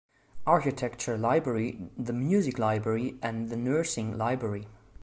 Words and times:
Architecture 0.47 1.15
Library, 1.15 1.91
the 1.95 2.11
Music 2.11 2.57
Library, 2.57 3.19
and 3.21 3.51
the 3.51 3.55
Nursing 3.55 4.17
Library. 4.17 4.65